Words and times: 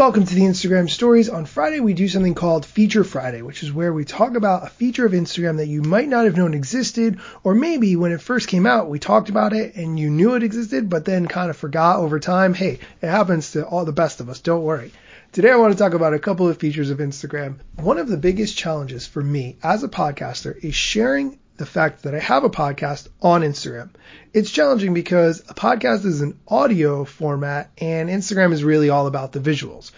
Welcome 0.00 0.24
to 0.24 0.34
the 0.34 0.44
Instagram 0.44 0.88
stories. 0.88 1.28
On 1.28 1.44
Friday, 1.44 1.78
we 1.78 1.92
do 1.92 2.08
something 2.08 2.32
called 2.32 2.64
Feature 2.64 3.04
Friday, 3.04 3.42
which 3.42 3.62
is 3.62 3.70
where 3.70 3.92
we 3.92 4.06
talk 4.06 4.34
about 4.34 4.66
a 4.66 4.70
feature 4.70 5.04
of 5.04 5.12
Instagram 5.12 5.58
that 5.58 5.66
you 5.66 5.82
might 5.82 6.08
not 6.08 6.24
have 6.24 6.38
known 6.38 6.54
existed, 6.54 7.20
or 7.44 7.54
maybe 7.54 7.96
when 7.96 8.10
it 8.10 8.22
first 8.22 8.48
came 8.48 8.64
out, 8.64 8.88
we 8.88 8.98
talked 8.98 9.28
about 9.28 9.52
it 9.52 9.74
and 9.74 10.00
you 10.00 10.08
knew 10.08 10.36
it 10.36 10.42
existed, 10.42 10.88
but 10.88 11.04
then 11.04 11.26
kind 11.26 11.50
of 11.50 11.58
forgot 11.58 11.98
over 11.98 12.18
time. 12.18 12.54
Hey, 12.54 12.78
it 13.02 13.08
happens 13.08 13.52
to 13.52 13.66
all 13.66 13.84
the 13.84 13.92
best 13.92 14.20
of 14.20 14.30
us. 14.30 14.40
Don't 14.40 14.62
worry. 14.62 14.90
Today, 15.32 15.50
I 15.50 15.56
want 15.56 15.74
to 15.74 15.78
talk 15.78 15.92
about 15.92 16.14
a 16.14 16.18
couple 16.18 16.48
of 16.48 16.56
features 16.56 16.88
of 16.88 16.96
Instagram. 16.96 17.56
One 17.76 17.98
of 17.98 18.08
the 18.08 18.16
biggest 18.16 18.56
challenges 18.56 19.06
for 19.06 19.20
me 19.20 19.58
as 19.62 19.84
a 19.84 19.88
podcaster 19.88 20.56
is 20.64 20.74
sharing 20.74 21.38
the 21.60 21.66
fact 21.66 22.04
that 22.04 22.14
I 22.14 22.20
have 22.20 22.42
a 22.42 22.48
podcast 22.48 23.08
on 23.20 23.42
Instagram. 23.42 23.90
It's 24.32 24.50
challenging 24.50 24.94
because 24.94 25.40
a 25.40 25.52
podcast 25.52 26.06
is 26.06 26.22
an 26.22 26.40
audio 26.48 27.04
format 27.04 27.70
and 27.76 28.08
Instagram 28.08 28.54
is 28.54 28.64
really 28.64 28.88
all 28.88 29.06
about 29.06 29.32
the 29.32 29.40
visuals. 29.40 29.90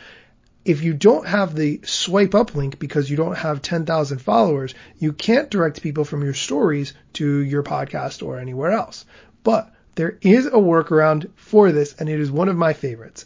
If 0.64 0.82
you 0.82 0.92
don't 0.92 1.24
have 1.24 1.54
the 1.54 1.80
swipe 1.84 2.34
up 2.34 2.56
link 2.56 2.80
because 2.80 3.08
you 3.08 3.16
don't 3.16 3.36
have 3.36 3.62
10,000 3.62 4.18
followers, 4.18 4.74
you 4.98 5.12
can't 5.12 5.52
direct 5.52 5.82
people 5.82 6.04
from 6.04 6.24
your 6.24 6.34
stories 6.34 6.94
to 7.12 7.38
your 7.38 7.62
podcast 7.62 8.26
or 8.26 8.40
anywhere 8.40 8.72
else. 8.72 9.04
But 9.44 9.72
there 9.94 10.18
is 10.20 10.46
a 10.46 10.50
workaround 10.50 11.30
for 11.36 11.70
this 11.70 11.94
and 11.96 12.08
it 12.08 12.18
is 12.18 12.28
one 12.28 12.48
of 12.48 12.56
my 12.56 12.72
favorites. 12.72 13.24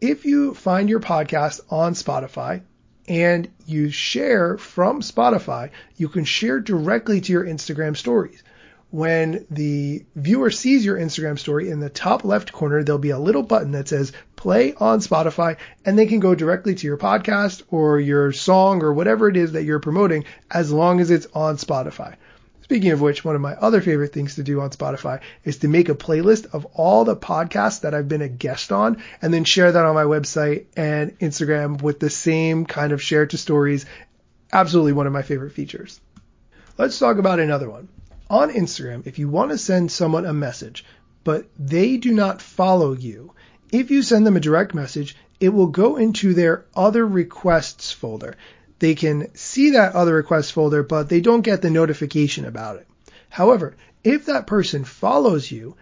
If 0.00 0.24
you 0.24 0.54
find 0.54 0.88
your 0.88 1.00
podcast 1.00 1.60
on 1.68 1.92
Spotify, 1.92 2.62
and 3.08 3.48
you 3.66 3.90
share 3.90 4.56
from 4.56 5.00
Spotify, 5.00 5.70
you 5.96 6.08
can 6.08 6.24
share 6.24 6.60
directly 6.60 7.20
to 7.20 7.32
your 7.32 7.44
Instagram 7.44 7.96
stories. 7.96 8.42
When 8.90 9.44
the 9.50 10.04
viewer 10.14 10.50
sees 10.50 10.84
your 10.84 10.96
Instagram 10.96 11.38
story 11.38 11.68
in 11.68 11.80
the 11.80 11.90
top 11.90 12.24
left 12.24 12.52
corner, 12.52 12.84
there'll 12.84 13.00
be 13.00 13.10
a 13.10 13.18
little 13.18 13.42
button 13.42 13.72
that 13.72 13.88
says 13.88 14.12
play 14.36 14.72
on 14.74 15.00
Spotify 15.00 15.56
and 15.84 15.98
they 15.98 16.06
can 16.06 16.20
go 16.20 16.34
directly 16.34 16.76
to 16.76 16.86
your 16.86 16.96
podcast 16.96 17.62
or 17.70 17.98
your 17.98 18.30
song 18.30 18.84
or 18.84 18.92
whatever 18.92 19.28
it 19.28 19.36
is 19.36 19.52
that 19.52 19.64
you're 19.64 19.80
promoting 19.80 20.24
as 20.50 20.70
long 20.70 21.00
as 21.00 21.10
it's 21.10 21.26
on 21.34 21.56
Spotify. 21.56 22.14
Speaking 22.64 22.92
of 22.92 23.00
which, 23.02 23.26
one 23.26 23.34
of 23.34 23.42
my 23.42 23.52
other 23.56 23.82
favorite 23.82 24.14
things 24.14 24.36
to 24.36 24.42
do 24.42 24.62
on 24.62 24.70
Spotify 24.70 25.20
is 25.44 25.58
to 25.58 25.68
make 25.68 25.90
a 25.90 25.94
playlist 25.94 26.46
of 26.54 26.64
all 26.72 27.04
the 27.04 27.14
podcasts 27.14 27.82
that 27.82 27.92
I've 27.92 28.08
been 28.08 28.22
a 28.22 28.28
guest 28.28 28.72
on 28.72 29.02
and 29.20 29.34
then 29.34 29.44
share 29.44 29.70
that 29.70 29.84
on 29.84 29.94
my 29.94 30.04
website 30.04 30.64
and 30.74 31.18
Instagram 31.18 31.82
with 31.82 32.00
the 32.00 32.08
same 32.08 32.64
kind 32.64 32.92
of 32.92 33.02
share 33.02 33.26
to 33.26 33.36
stories. 33.36 33.84
Absolutely 34.50 34.94
one 34.94 35.06
of 35.06 35.12
my 35.12 35.20
favorite 35.20 35.52
features. 35.52 36.00
Let's 36.78 36.98
talk 36.98 37.18
about 37.18 37.38
another 37.38 37.68
one. 37.68 37.88
On 38.30 38.50
Instagram, 38.50 39.06
if 39.06 39.18
you 39.18 39.28
want 39.28 39.50
to 39.50 39.58
send 39.58 39.92
someone 39.92 40.24
a 40.24 40.32
message, 40.32 40.86
but 41.22 41.46
they 41.58 41.98
do 41.98 42.12
not 42.14 42.40
follow 42.40 42.94
you, 42.94 43.34
if 43.72 43.90
you 43.90 44.00
send 44.00 44.26
them 44.26 44.38
a 44.38 44.40
direct 44.40 44.72
message, 44.72 45.16
it 45.38 45.50
will 45.50 45.66
go 45.66 45.96
into 45.96 46.32
their 46.32 46.64
other 46.74 47.06
requests 47.06 47.92
folder 47.92 48.36
they 48.78 48.94
can 48.94 49.34
see 49.34 49.70
that 49.70 49.94
other 49.94 50.14
request 50.14 50.52
folder, 50.52 50.82
but 50.82 51.08
they 51.08 51.20
don't 51.20 51.42
get 51.42 51.62
the 51.62 51.70
notification 51.70 52.44
about 52.44 52.76
it. 52.76 52.86
However, 53.28 53.76
if 54.02 54.26
that 54.26 54.46
person 54.46 54.84
follows 54.84 55.50
you, 55.50 55.76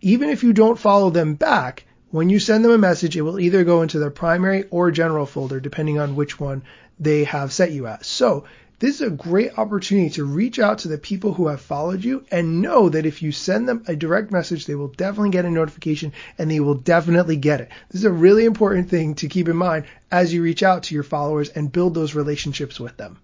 even 0.00 0.28
if 0.28 0.42
you 0.42 0.52
don't 0.52 0.78
follow 0.78 1.10
them 1.10 1.34
back, 1.34 1.84
when 2.10 2.30
you 2.30 2.38
send 2.38 2.64
them 2.64 2.72
a 2.72 2.78
message, 2.78 3.16
it 3.16 3.22
will 3.22 3.40
either 3.40 3.64
go 3.64 3.82
into 3.82 3.98
their 3.98 4.10
primary 4.10 4.64
or 4.70 4.90
general 4.90 5.26
folder, 5.26 5.60
depending 5.60 5.98
on 5.98 6.14
which 6.16 6.38
one 6.38 6.62
they 6.98 7.24
have 7.24 7.52
set 7.52 7.72
you 7.72 7.86
as. 7.86 8.06
So 8.06 8.44
this 8.78 8.96
is 8.96 9.00
a 9.00 9.10
great 9.10 9.58
opportunity 9.58 10.10
to 10.10 10.24
reach 10.24 10.58
out 10.58 10.80
to 10.80 10.88
the 10.88 10.98
people 10.98 11.32
who 11.32 11.48
have 11.48 11.62
followed 11.62 12.04
you 12.04 12.24
and 12.30 12.60
know 12.60 12.90
that 12.90 13.06
if 13.06 13.22
you 13.22 13.32
send 13.32 13.66
them 13.66 13.82
a 13.86 13.96
direct 13.96 14.30
message, 14.30 14.66
they 14.66 14.74
will 14.74 14.88
definitely 14.88 15.30
get 15.30 15.46
a 15.46 15.50
notification 15.50 16.12
and 16.36 16.50
they 16.50 16.60
will 16.60 16.74
definitely 16.74 17.36
get 17.36 17.62
it. 17.62 17.70
This 17.88 18.02
is 18.02 18.04
a 18.04 18.12
really 18.12 18.44
important 18.44 18.90
thing 18.90 19.14
to 19.14 19.28
keep 19.28 19.48
in 19.48 19.56
mind 19.56 19.86
as 20.10 20.34
you 20.34 20.42
reach 20.42 20.62
out 20.62 20.82
to 20.84 20.94
your 20.94 21.04
followers 21.04 21.48
and 21.48 21.72
build 21.72 21.94
those 21.94 22.14
relationships 22.14 22.78
with 22.78 22.98
them. 22.98 23.18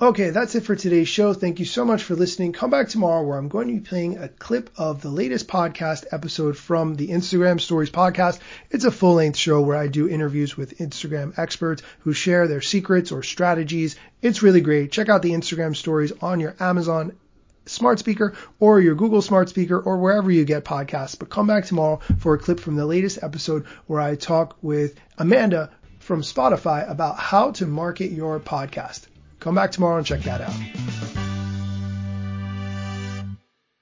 Okay, 0.00 0.30
that's 0.30 0.54
it 0.54 0.60
for 0.60 0.76
today's 0.76 1.08
show. 1.08 1.34
Thank 1.34 1.58
you 1.58 1.64
so 1.64 1.84
much 1.84 2.04
for 2.04 2.14
listening. 2.14 2.52
Come 2.52 2.70
back 2.70 2.88
tomorrow 2.88 3.24
where 3.24 3.36
I'm 3.36 3.48
going 3.48 3.66
to 3.66 3.74
be 3.74 3.80
playing 3.80 4.16
a 4.16 4.28
clip 4.28 4.70
of 4.76 5.02
the 5.02 5.08
latest 5.08 5.48
podcast 5.48 6.04
episode 6.12 6.56
from 6.56 6.94
the 6.94 7.08
Instagram 7.08 7.60
Stories 7.60 7.90
podcast. 7.90 8.38
It's 8.70 8.84
a 8.84 8.92
full 8.92 9.14
length 9.14 9.36
show 9.36 9.60
where 9.60 9.76
I 9.76 9.88
do 9.88 10.08
interviews 10.08 10.56
with 10.56 10.78
Instagram 10.78 11.36
experts 11.36 11.82
who 11.98 12.12
share 12.12 12.46
their 12.46 12.60
secrets 12.60 13.10
or 13.10 13.24
strategies. 13.24 13.96
It's 14.22 14.40
really 14.40 14.60
great. 14.60 14.92
Check 14.92 15.08
out 15.08 15.22
the 15.22 15.32
Instagram 15.32 15.74
Stories 15.74 16.12
on 16.22 16.38
your 16.38 16.54
Amazon 16.60 17.16
smart 17.66 17.98
speaker 17.98 18.34
or 18.60 18.80
your 18.80 18.94
Google 18.94 19.20
smart 19.20 19.48
speaker 19.48 19.80
or 19.80 19.98
wherever 19.98 20.30
you 20.30 20.44
get 20.44 20.64
podcasts. 20.64 21.18
But 21.18 21.28
come 21.28 21.48
back 21.48 21.64
tomorrow 21.64 21.98
for 22.20 22.34
a 22.34 22.38
clip 22.38 22.60
from 22.60 22.76
the 22.76 22.86
latest 22.86 23.18
episode 23.20 23.66
where 23.88 24.00
I 24.00 24.14
talk 24.14 24.58
with 24.62 24.94
Amanda 25.18 25.72
from 25.98 26.22
Spotify 26.22 26.88
about 26.88 27.18
how 27.18 27.50
to 27.50 27.66
market 27.66 28.12
your 28.12 28.38
podcast. 28.38 29.08
Come 29.40 29.54
back 29.54 29.70
tomorrow 29.70 29.98
and 29.98 30.06
check 30.06 30.22
that 30.22 30.40
out. 30.40 31.07